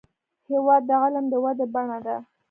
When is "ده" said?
2.05-2.17